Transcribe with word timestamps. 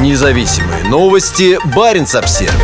Независимые 0.00 0.84
новости. 0.84 1.58
Барин 1.76 2.04
обсерва 2.04 2.54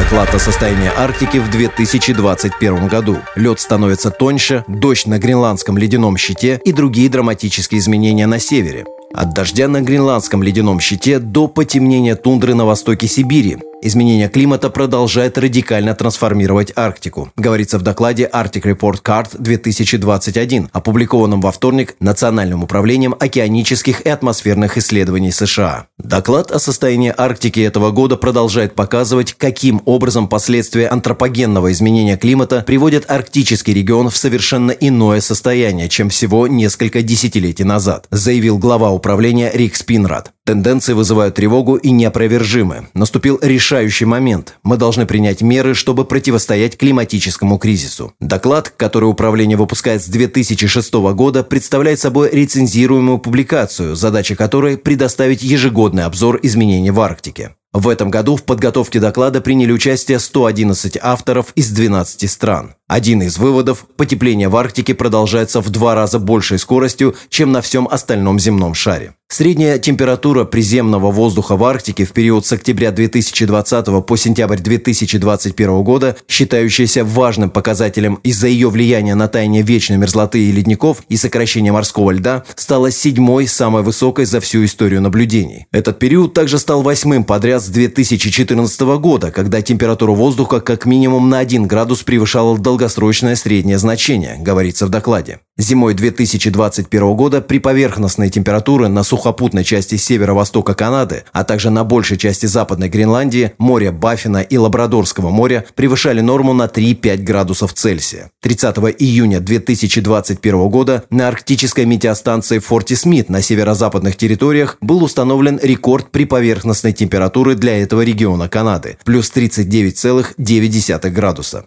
Доклад 0.00 0.34
о 0.34 0.38
состоянии 0.38 0.90
Арктики 0.96 1.36
в 1.36 1.50
2021 1.50 2.88
году. 2.88 3.18
Лед 3.36 3.60
становится 3.60 4.10
тоньше, 4.10 4.64
дождь 4.66 5.06
на 5.06 5.18
гренландском 5.18 5.76
ледяном 5.76 6.16
щите 6.16 6.58
и 6.64 6.72
другие 6.72 7.10
драматические 7.10 7.80
изменения 7.80 8.26
на 8.26 8.38
севере. 8.38 8.86
От 9.12 9.34
дождя 9.34 9.68
на 9.68 9.82
гренландском 9.82 10.42
ледяном 10.42 10.80
щите 10.80 11.18
до 11.18 11.48
потемнения 11.48 12.16
тундры 12.16 12.54
на 12.54 12.64
востоке 12.64 13.08
Сибири. 13.08 13.58
Изменение 13.86 14.30
климата 14.30 14.70
продолжает 14.70 15.36
радикально 15.36 15.94
трансформировать 15.94 16.72
Арктику, 16.74 17.30
говорится 17.36 17.78
в 17.78 17.82
докладе 17.82 18.30
Arctic 18.32 18.62
Report 18.62 19.02
Card 19.02 19.36
2021, 19.38 20.70
опубликованном 20.72 21.42
во 21.42 21.52
вторник 21.52 21.94
Национальным 22.00 22.62
управлением 22.62 23.14
океанических 23.20 24.00
и 24.00 24.08
атмосферных 24.08 24.78
исследований 24.78 25.32
США. 25.32 25.84
Доклад 25.98 26.50
о 26.50 26.60
состоянии 26.60 27.12
Арктики 27.14 27.60
этого 27.60 27.90
года 27.90 28.16
продолжает 28.16 28.74
показывать, 28.74 29.34
каким 29.34 29.82
образом 29.84 30.28
последствия 30.28 30.88
антропогенного 30.88 31.70
изменения 31.70 32.16
климата 32.16 32.64
приводят 32.66 33.10
арктический 33.10 33.74
регион 33.74 34.08
в 34.08 34.16
совершенно 34.16 34.70
иное 34.70 35.20
состояние, 35.20 35.90
чем 35.90 36.08
всего 36.08 36.46
несколько 36.46 37.02
десятилетий 37.02 37.64
назад, 37.64 38.06
заявил 38.10 38.56
глава 38.56 38.92
управления 38.92 39.50
Рик 39.52 39.76
Спинрад. 39.76 40.33
Тенденции 40.46 40.92
вызывают 40.92 41.36
тревогу 41.36 41.76
и 41.76 41.90
неопровержимы. 41.90 42.88
Наступил 42.92 43.38
решающий 43.40 44.04
момент. 44.04 44.56
Мы 44.62 44.76
должны 44.76 45.06
принять 45.06 45.40
меры, 45.40 45.72
чтобы 45.72 46.04
противостоять 46.04 46.76
климатическому 46.76 47.56
кризису. 47.56 48.12
Доклад, 48.20 48.68
который 48.68 49.06
управление 49.06 49.56
выпускает 49.56 50.02
с 50.02 50.06
2006 50.06 50.92
года, 51.14 51.44
представляет 51.44 51.98
собой 51.98 52.28
рецензируемую 52.30 53.18
публикацию, 53.18 53.96
задача 53.96 54.36
которой– 54.36 54.76
предоставить 54.84 55.42
ежегодный 55.42 56.04
обзор 56.04 56.38
изменений 56.42 56.90
в 56.90 57.00
Арктике. 57.00 57.54
В 57.72 57.88
этом 57.88 58.08
году 58.08 58.36
в 58.36 58.44
подготовке 58.44 59.00
доклада 59.00 59.40
приняли 59.40 59.72
участие 59.72 60.20
111 60.20 60.96
авторов 61.02 61.52
из 61.56 61.70
12 61.70 62.30
стран. 62.30 62.74
Один 62.86 63.22
из 63.22 63.36
выводов– 63.38 63.86
потепление 63.96 64.48
в 64.48 64.56
Арктике 64.56 64.94
продолжается 64.94 65.60
в 65.60 65.70
два 65.70 65.96
раза 65.96 66.20
большей 66.20 66.60
скоростью, 66.60 67.16
чем 67.30 67.50
на 67.50 67.62
всем 67.62 67.88
остальном 67.90 68.38
земном 68.38 68.74
шаре. 68.74 69.14
Средняя 69.36 69.80
температура 69.80 70.44
приземного 70.44 71.10
воздуха 71.10 71.56
в 71.56 71.64
Арктике 71.64 72.04
в 72.04 72.12
период 72.12 72.46
с 72.46 72.52
октября 72.52 72.92
2020 72.92 74.06
по 74.06 74.16
сентябрь 74.16 74.58
2021 74.58 75.82
года, 75.82 76.16
считающаяся 76.28 77.04
важным 77.04 77.50
показателем 77.50 78.20
из-за 78.22 78.46
ее 78.46 78.70
влияния 78.70 79.16
на 79.16 79.26
таяние 79.26 79.62
вечной 79.62 79.96
мерзлоты 79.96 80.38
и 80.38 80.52
ледников 80.52 81.02
и 81.08 81.16
сокращение 81.16 81.72
морского 81.72 82.12
льда, 82.12 82.44
стала 82.54 82.92
седьмой 82.92 83.48
самой 83.48 83.82
высокой 83.82 84.24
за 84.24 84.38
всю 84.38 84.64
историю 84.64 85.00
наблюдений. 85.00 85.66
Этот 85.72 85.98
период 85.98 86.32
также 86.32 86.60
стал 86.60 86.82
восьмым 86.82 87.24
подряд 87.24 87.60
с 87.60 87.66
2014 87.66 88.80
года, 89.00 89.32
когда 89.32 89.62
температура 89.62 90.12
воздуха 90.12 90.60
как 90.60 90.86
минимум 90.86 91.28
на 91.28 91.40
1 91.40 91.66
градус 91.66 92.04
превышала 92.04 92.56
долгосрочное 92.56 93.34
среднее 93.34 93.78
значение, 93.78 94.36
говорится 94.38 94.86
в 94.86 94.90
докладе. 94.90 95.40
Зимой 95.56 95.94
2021 95.94 97.14
года 97.14 97.40
при 97.40 97.58
поверхностной 97.58 98.28
температуре 98.28 98.88
на 98.88 99.04
сухопутной 99.24 99.64
части 99.64 99.96
северо-востока 99.96 100.74
Канады, 100.74 101.24
а 101.32 101.44
также 101.44 101.70
на 101.70 101.82
большей 101.82 102.18
части 102.18 102.44
западной 102.44 102.90
Гренландии, 102.90 103.52
море 103.56 103.90
Баффина 103.90 104.42
и 104.42 104.58
Лабрадорского 104.58 105.30
моря 105.30 105.64
превышали 105.74 106.20
норму 106.20 106.52
на 106.52 106.66
3-5 106.66 107.16
градусов 107.22 107.72
Цельсия. 107.72 108.30
30 108.42 108.76
июня 108.98 109.40
2021 109.40 110.68
года 110.68 111.04
на 111.08 111.28
арктической 111.28 111.86
метеостанции 111.86 112.58
Форти 112.58 112.94
Смит 112.96 113.30
на 113.30 113.40
северо-западных 113.40 114.16
территориях 114.16 114.76
был 114.82 115.02
установлен 115.02 115.58
рекорд 115.62 116.10
при 116.10 116.26
поверхностной 116.26 116.92
температуры 116.92 117.54
для 117.54 117.82
этого 117.82 118.02
региона 118.02 118.50
Канады– 118.50 118.98
плюс 119.04 119.32
39,9 119.34 121.10
градуса. 121.10 121.64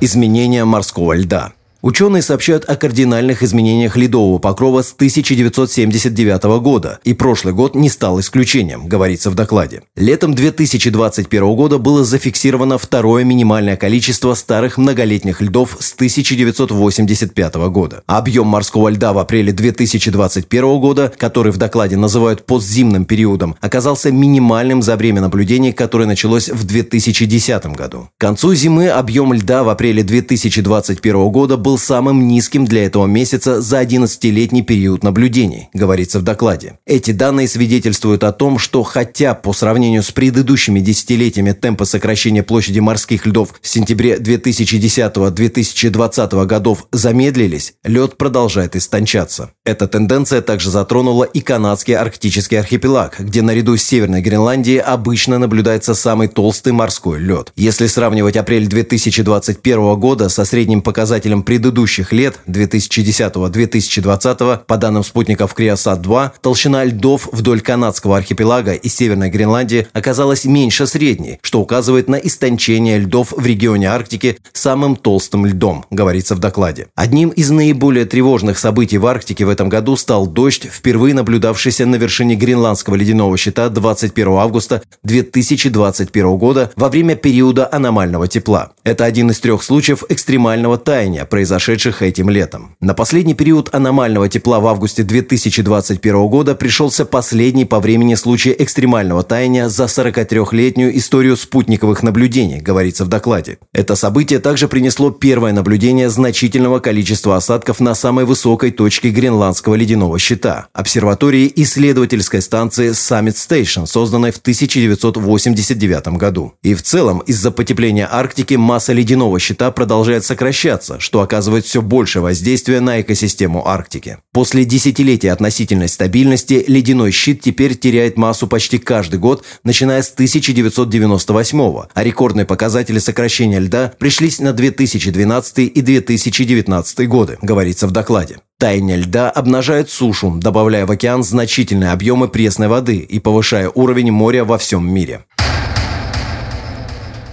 Изменение 0.00 0.64
морского 0.64 1.14
льда. 1.14 1.52
Ученые 1.82 2.22
сообщают 2.22 2.64
о 2.64 2.74
кардинальных 2.74 3.42
изменениях 3.42 3.96
ледового 3.96 4.38
покрова 4.38 4.82
с 4.82 4.92
1979 4.92 6.60
года, 6.60 6.98
и 7.04 7.12
прошлый 7.12 7.52
год 7.52 7.74
не 7.74 7.90
стал 7.90 8.18
исключением, 8.18 8.88
говорится 8.88 9.30
в 9.30 9.34
докладе. 9.34 9.82
Летом 9.94 10.34
2021 10.34 11.54
года 11.54 11.78
было 11.78 12.02
зафиксировано 12.02 12.78
второе 12.78 13.24
минимальное 13.24 13.76
количество 13.76 14.34
старых 14.34 14.78
многолетних 14.78 15.42
льдов 15.42 15.76
с 15.78 15.92
1985 15.94 17.54
года. 17.70 18.02
Объем 18.06 18.46
морского 18.46 18.88
льда 18.88 19.12
в 19.12 19.18
апреле 19.18 19.52
2021 19.52 20.80
года, 20.80 21.12
который 21.16 21.52
в 21.52 21.58
докладе 21.58 21.96
называют 21.96 22.46
постзимным 22.46 23.04
периодом, 23.04 23.56
оказался 23.60 24.10
минимальным 24.10 24.82
за 24.82 24.96
время 24.96 25.20
наблюдений, 25.20 25.72
которое 25.72 26.06
началось 26.06 26.48
в 26.48 26.64
2010 26.64 27.66
году. 27.76 28.08
К 28.16 28.20
концу 28.20 28.54
зимы 28.54 28.88
объем 28.88 29.34
льда 29.34 29.62
в 29.62 29.68
апреле 29.68 30.02
2021 30.02 31.28
года 31.28 31.56
был 31.66 31.78
самым 31.78 32.28
низким 32.28 32.64
для 32.64 32.84
этого 32.84 33.06
месяца 33.06 33.60
за 33.60 33.82
11-летний 33.82 34.62
период 34.62 35.02
наблюдений, 35.02 35.68
говорится 35.74 36.20
в 36.20 36.22
докладе. 36.22 36.78
Эти 36.86 37.10
данные 37.10 37.48
свидетельствуют 37.48 38.22
о 38.22 38.30
том, 38.30 38.60
что 38.60 38.84
хотя 38.84 39.34
по 39.34 39.52
сравнению 39.52 40.04
с 40.04 40.12
предыдущими 40.12 40.78
десятилетиями 40.78 41.50
темпы 41.50 41.84
сокращения 41.84 42.44
площади 42.44 42.78
морских 42.78 43.26
льдов 43.26 43.52
в 43.60 43.66
сентябре 43.66 44.14
2010-2020 44.14 46.46
годов 46.46 46.86
замедлились, 46.92 47.74
лед 47.82 48.16
продолжает 48.16 48.76
истончаться. 48.76 49.50
Эта 49.64 49.88
тенденция 49.88 50.42
также 50.42 50.70
затронула 50.70 51.24
и 51.24 51.40
канадский 51.40 51.96
арктический 51.96 52.60
архипелаг, 52.60 53.16
где 53.18 53.42
наряду 53.42 53.76
с 53.76 53.82
Северной 53.82 54.22
Гренландией 54.22 54.78
обычно 54.78 55.40
наблюдается 55.40 55.96
самый 55.96 56.28
толстый 56.28 56.72
морской 56.72 57.18
лед. 57.18 57.52
Если 57.56 57.88
сравнивать 57.88 58.36
апрель 58.36 58.68
2021 58.68 59.98
года 59.98 60.28
со 60.28 60.44
средним 60.44 60.80
показателем 60.80 61.42
предыдущих 61.42 61.55
предыдущих 61.56 62.12
лет 62.12 62.38
2010-2020 62.48 64.64
по 64.66 64.76
данным 64.76 65.02
спутников 65.02 65.54
Криосат-2 65.54 66.32
толщина 66.42 66.84
льдов 66.84 67.30
вдоль 67.32 67.62
канадского 67.62 68.18
архипелага 68.18 68.74
и 68.74 68.90
Северной 68.90 69.30
Гренландии 69.30 69.86
оказалась 69.94 70.44
меньше 70.44 70.86
средней, 70.86 71.38
что 71.40 71.62
указывает 71.62 72.08
на 72.08 72.16
истончение 72.16 72.98
льдов 72.98 73.32
в 73.34 73.46
регионе 73.46 73.88
Арктики 73.88 74.36
самым 74.52 74.96
толстым 74.96 75.46
льдом, 75.46 75.86
говорится 75.90 76.34
в 76.34 76.40
докладе. 76.40 76.88
Одним 76.94 77.30
из 77.30 77.50
наиболее 77.50 78.04
тревожных 78.04 78.58
событий 78.58 78.98
в 78.98 79.06
Арктике 79.06 79.46
в 79.46 79.48
этом 79.48 79.70
году 79.70 79.96
стал 79.96 80.26
дождь, 80.26 80.68
впервые 80.70 81.14
наблюдавшийся 81.14 81.86
на 81.86 81.96
вершине 81.96 82.34
гренландского 82.34 82.96
ледяного 82.96 83.38
щита 83.38 83.70
21 83.70 84.28
августа 84.34 84.82
2021 85.04 86.36
года 86.36 86.70
во 86.76 86.90
время 86.90 87.16
периода 87.16 87.66
аномального 87.72 88.28
тепла. 88.28 88.72
Это 88.84 89.06
один 89.06 89.30
из 89.30 89.40
трех 89.40 89.62
случаев 89.62 90.04
экстремального 90.10 90.76
таяния, 90.76 91.24
произошедших 91.46 92.02
этим 92.02 92.28
летом. 92.28 92.74
На 92.80 92.92
последний 92.92 93.34
период 93.34 93.72
аномального 93.72 94.28
тепла 94.28 94.58
в 94.58 94.66
августе 94.66 95.04
2021 95.04 96.26
года 96.26 96.56
пришелся 96.56 97.04
последний 97.04 97.64
по 97.64 97.78
времени 97.78 98.16
случай 98.16 98.52
экстремального 98.58 99.22
таяния 99.22 99.68
за 99.68 99.84
43-летнюю 99.84 100.98
историю 100.98 101.36
спутниковых 101.36 102.02
наблюдений, 102.02 102.60
говорится 102.60 103.04
в 103.04 103.08
докладе. 103.08 103.58
Это 103.72 103.94
событие 103.94 104.40
также 104.40 104.66
принесло 104.66 105.12
первое 105.12 105.52
наблюдение 105.52 106.10
значительного 106.10 106.80
количества 106.80 107.36
осадков 107.36 107.78
на 107.78 107.94
самой 107.94 108.24
высокой 108.24 108.72
точке 108.72 109.10
гренландского 109.10 109.76
ледяного 109.76 110.18
щита– 110.18 110.66
обсерватории 110.72 111.52
исследовательской 111.54 112.42
станции 112.42 112.90
Summit 112.90 113.36
Station, 113.36 113.86
созданной 113.86 114.32
в 114.32 114.38
1989 114.38 116.08
году. 116.18 116.54
И 116.64 116.74
в 116.74 116.82
целом, 116.82 117.20
из-за 117.20 117.52
потепления 117.52 118.08
Арктики 118.10 118.54
масса 118.54 118.92
ледяного 118.92 119.38
щита 119.38 119.70
продолжает 119.70 120.24
сокращаться, 120.24 120.98
что 120.98 121.20
оказывает 121.20 121.35
оказывает 121.36 121.66
все 121.66 121.82
больше 121.82 122.22
воздействия 122.22 122.80
на 122.80 123.02
экосистему 123.02 123.68
Арктики. 123.68 124.16
После 124.32 124.64
десятилетия 124.64 125.32
относительной 125.32 125.88
стабильности 125.88 126.64
ледяной 126.66 127.10
щит 127.10 127.42
теперь 127.42 127.74
теряет 127.74 128.16
массу 128.16 128.46
почти 128.46 128.78
каждый 128.78 129.20
год, 129.20 129.44
начиная 129.62 130.02
с 130.02 130.10
1998 130.10 131.56
а 131.92 132.04
рекордные 132.04 132.46
показатели 132.46 132.98
сокращения 132.98 133.58
льда 133.58 133.92
пришлись 133.98 134.40
на 134.40 134.54
2012 134.54 135.58
и 135.58 135.80
2019 135.82 137.06
годы, 137.06 137.36
говорится 137.42 137.86
в 137.86 137.90
докладе. 137.90 138.38
Таяние 138.58 138.96
льда 138.96 139.30
обнажает 139.30 139.90
сушу, 139.90 140.38
добавляя 140.40 140.86
в 140.86 140.90
океан 140.90 141.22
значительные 141.22 141.90
объемы 141.90 142.28
пресной 142.28 142.68
воды 142.68 142.96
и 142.96 143.20
повышая 143.20 143.70
уровень 143.74 144.10
моря 144.10 144.44
во 144.46 144.56
всем 144.56 144.90
мире. 144.90 145.26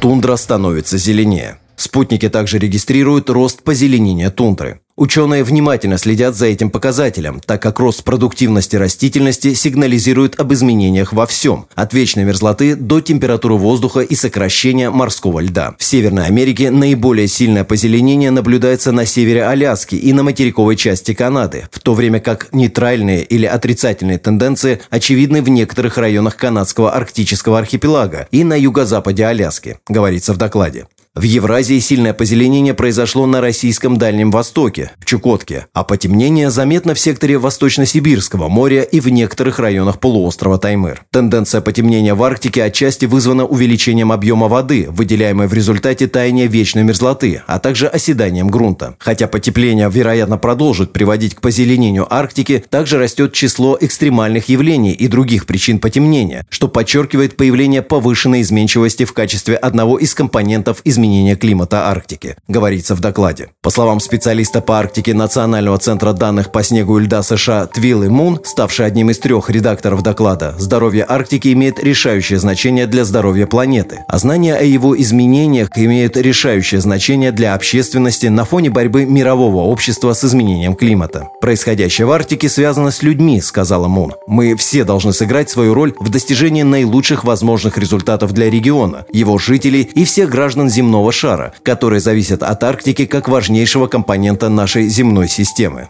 Тундра 0.01 0.35
становится 0.35 0.97
зеленее. 0.97 1.57
Спутники 1.75 2.29
также 2.29 2.59
регистрируют 2.59 3.29
рост 3.29 3.63
позеленения 3.63 4.29
тундры. 4.29 4.79
Ученые 4.95 5.43
внимательно 5.43 5.97
следят 5.97 6.35
за 6.35 6.45
этим 6.45 6.69
показателем, 6.69 7.41
так 7.43 7.63
как 7.63 7.79
рост 7.79 8.03
продуктивности 8.03 8.75
растительности 8.75 9.55
сигнализирует 9.55 10.39
об 10.39 10.53
изменениях 10.53 11.13
во 11.13 11.25
всем, 11.25 11.65
от 11.73 11.93
вечной 11.95 12.25
мерзлоты 12.25 12.75
до 12.75 13.01
температуры 13.01 13.55
воздуха 13.55 14.01
и 14.01 14.13
сокращения 14.13 14.91
морского 14.91 15.39
льда. 15.39 15.73
В 15.79 15.83
Северной 15.83 16.27
Америке 16.27 16.69
наиболее 16.69 17.27
сильное 17.27 17.63
позеленение 17.63 18.29
наблюдается 18.29 18.91
на 18.91 19.07
севере 19.07 19.43
Аляски 19.45 19.95
и 19.95 20.13
на 20.13 20.21
материковой 20.21 20.75
части 20.75 21.15
Канады, 21.15 21.67
в 21.71 21.79
то 21.79 21.95
время 21.95 22.19
как 22.19 22.49
нейтральные 22.53 23.23
или 23.23 23.47
отрицательные 23.47 24.19
тенденции 24.19 24.79
очевидны 24.91 25.41
в 25.41 25.49
некоторых 25.49 25.97
районах 25.97 26.37
канадского 26.37 26.91
арктического 26.91 27.57
архипелага 27.57 28.27
и 28.29 28.43
на 28.43 28.53
юго-западе 28.53 29.25
Аляски, 29.25 29.79
говорится 29.87 30.33
в 30.33 30.37
докладе. 30.37 30.85
В 31.15 31.21
Евразии 31.21 31.77
сильное 31.77 32.11
позеленение 32.11 32.73
произошло 32.73 33.27
на 33.27 33.39
российском 33.39 33.97
Дальнем 33.97 34.31
Востоке, 34.31 34.93
в 34.97 35.05
Чукотке, 35.05 35.67
а 35.71 35.83
потемнение 35.83 36.49
заметно 36.49 36.95
в 36.95 36.99
секторе 36.99 37.37
Восточно-Сибирского 37.37 38.47
моря 38.47 38.81
и 38.81 38.99
в 38.99 39.09
некоторых 39.09 39.59
районах 39.59 39.99
полуострова 39.99 40.57
Таймыр. 40.57 41.03
Тенденция 41.11 41.61
потемнения 41.61 42.15
в 42.15 42.23
Арктике 42.23 42.63
отчасти 42.63 43.05
вызвана 43.05 43.45
увеличением 43.45 44.11
объема 44.11 44.47
воды, 44.47 44.87
выделяемой 44.89 45.45
в 45.45 45.53
результате 45.53 46.07
таяния 46.07 46.47
вечной 46.47 46.81
мерзлоты, 46.81 47.43
а 47.45 47.59
также 47.59 47.87
оседанием 47.87 48.47
грунта. 48.47 48.95
Хотя 48.97 49.27
потепление, 49.27 49.91
вероятно, 49.91 50.39
продолжит 50.39 50.93
приводить 50.93 51.35
к 51.35 51.41
позеленению 51.41 52.11
Арктики, 52.11 52.65
также 52.71 52.97
растет 52.97 53.33
число 53.33 53.77
экстремальных 53.79 54.49
явлений 54.49 54.93
и 54.93 55.07
других 55.07 55.45
причин 55.45 55.77
потемнения, 55.77 56.47
что 56.49 56.67
подчеркивает 56.67 57.37
появление 57.37 57.83
повышенной 57.83 58.41
изменчивости 58.41 59.05
в 59.05 59.13
качестве 59.13 59.57
одного 59.57 59.99
из 59.99 60.15
компонентов 60.15 60.81
изменения 60.83 61.02
изменения 61.03 61.35
климата 61.35 61.89
Арктики, 61.89 62.37
говорится 62.47 62.95
в 62.95 63.01
докладе. 63.01 63.49
По 63.61 63.69
словам 63.69 63.99
специалиста 63.99 64.61
по 64.61 64.79
Арктике 64.79 65.13
Национального 65.13 65.77
центра 65.77 66.13
данных 66.13 66.51
по 66.51 66.63
снегу 66.63 66.97
и 66.97 67.03
льда 67.03 67.23
США 67.23 67.67
Твиллы 67.67 68.09
Мун, 68.09 68.39
ставший 68.45 68.85
одним 68.85 69.09
из 69.09 69.19
трех 69.19 69.49
редакторов 69.49 70.01
доклада, 70.01 70.55
здоровье 70.57 71.05
Арктики 71.07 71.51
имеет 71.51 71.83
решающее 71.83 72.39
значение 72.39 72.87
для 72.87 73.03
здоровья 73.03 73.47
планеты, 73.47 73.99
а 74.07 74.17
знания 74.17 74.55
о 74.55 74.63
его 74.63 74.99
изменениях 74.99 75.69
имеют 75.75 76.15
решающее 76.15 76.79
значение 76.79 77.33
для 77.33 77.53
общественности 77.53 78.27
на 78.27 78.45
фоне 78.45 78.69
борьбы 78.69 79.05
мирового 79.05 79.63
общества 79.63 80.13
с 80.13 80.23
изменением 80.23 80.75
климата. 80.75 81.27
Происходящее 81.41 82.07
в 82.07 82.11
Арктике 82.11 82.47
связано 82.47 82.91
с 82.91 83.03
людьми, 83.03 83.41
сказала 83.41 83.89
Мун. 83.89 84.13
Мы 84.25 84.55
все 84.55 84.85
должны 84.85 85.11
сыграть 85.11 85.49
свою 85.49 85.73
роль 85.73 85.93
в 85.99 86.09
достижении 86.09 86.63
наилучших 86.63 87.25
возможных 87.25 87.77
результатов 87.77 88.31
для 88.31 88.49
региона, 88.49 89.05
его 89.11 89.37
жителей 89.37 89.81
и 89.81 90.05
всех 90.05 90.29
граждан 90.29 90.69
земного 90.69 90.92
земного 90.93 91.11
шара, 91.11 91.53
которые 91.63 91.99
зависят 91.99 92.43
от 92.43 92.63
Арктики 92.63 93.07
как 93.07 93.27
важнейшего 93.27 93.87
компонента 93.87 94.49
нашей 94.49 94.87
земной 94.87 95.27
системы. 95.27 95.89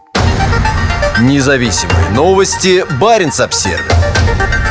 Независимые 1.19 2.09
новости. 2.11 2.85
Барин 3.01 3.31
обсервис 3.37 4.62